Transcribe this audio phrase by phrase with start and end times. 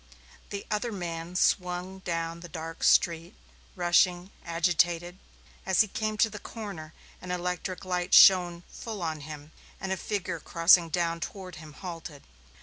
[0.49, 3.35] The other man swung down the dark street,
[3.75, 5.19] rushing, agitated.
[5.63, 9.97] As he came to the corner an electric light shone full on him and a
[9.97, 12.23] figure crossing down toward him halted.